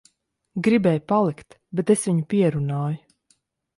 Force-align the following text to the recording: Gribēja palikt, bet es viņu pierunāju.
Gribēja 0.67 1.03
palikt, 1.11 1.57
bet 1.81 1.93
es 1.97 2.07
viņu 2.11 2.25
pierunāju. 2.35 3.03